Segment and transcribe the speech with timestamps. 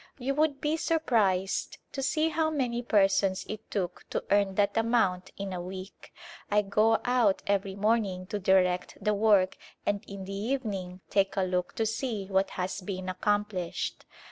[0.17, 5.31] You would be surprised to see how many persons it took to earn that amount
[5.37, 6.11] in a week.
[6.49, 11.43] I go out every morning to direct the work and in the evening take a
[11.43, 14.07] look to see what has been accomplished.